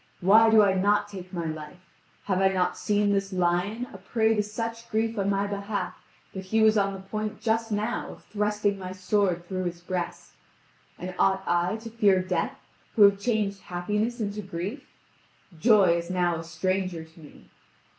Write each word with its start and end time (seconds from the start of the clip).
Why 0.19 0.49
do 0.49 0.63
I 0.63 0.73
not 0.73 1.07
take 1.09 1.31
my 1.31 1.45
life? 1.45 1.87
Have 2.23 2.41
I 2.41 2.47
not 2.47 2.75
seen 2.75 3.13
this 3.13 3.31
lion 3.31 3.85
a 3.93 3.99
prey 3.99 4.33
to 4.33 4.41
such 4.41 4.89
grief 4.89 5.15
on 5.19 5.29
my 5.29 5.45
behalf 5.45 5.93
that 6.33 6.45
he 6.45 6.63
was 6.63 6.75
on 6.75 6.93
the 6.95 7.01
point 7.01 7.39
just 7.39 7.71
now 7.71 8.09
of 8.09 8.23
thrusting 8.25 8.79
my 8.79 8.93
sword 8.93 9.45
through 9.47 9.65
his 9.65 9.81
breast? 9.81 10.31
And 10.97 11.13
ought 11.19 11.43
I 11.45 11.75
to 11.75 11.91
fear 11.91 12.19
death 12.19 12.57
who 12.95 13.03
have 13.03 13.19
changed 13.19 13.61
happiness 13.61 14.19
into 14.19 14.41
grief? 14.41 14.87
Joy 15.59 15.97
is 15.97 16.09
now 16.09 16.37
a 16.37 16.43
stranger 16.43 17.03
to 17.03 17.19
me. 17.19 17.51